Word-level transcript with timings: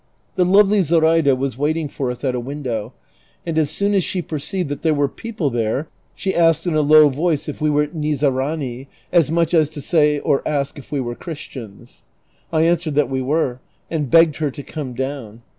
The 0.33 0.47
lovel}^ 0.47 0.81
Zoraida 0.83 1.35
was 1.35 1.59
watching 1.59 1.87
for 1.87 2.09
us 2.09 2.23
at 2.23 2.33
a 2.33 2.39
window, 2.39 2.91
and 3.45 3.55
as 3.55 3.69
soon 3.69 3.93
as 3.93 4.03
she 4.03 4.23
perceived 4.23 4.69
that 4.69 4.81
there 4.81 4.95
were 4.95 5.07
jjeople 5.07 5.53
there, 5.53 5.89
she 6.15 6.33
asked 6.33 6.65
in 6.65 6.73
a 6.73 6.81
low 6.81 7.07
voice 7.09 7.47
if 7.47 7.61
we 7.61 7.69
were" 7.69 7.85
Nizarani," 7.93 8.87
as 9.11 9.29
much 9.29 9.53
as 9.53 9.69
to 9.69 9.79
say 9.79 10.17
or 10.17 10.41
ask 10.43 10.79
if 10.79 10.91
we 10.91 10.99
were 10.99 11.13
Christians. 11.13 12.01
I 12.51 12.63
answered 12.63 12.95
that 12.95 13.11
we 13.11 13.21
were, 13.21 13.59
and 13.91 14.09
beo^o 14.09 14.29
ed 14.29 14.35
her 14.37 14.49
to 14.49 14.63
come 14.63 14.95
down. 14.95 15.43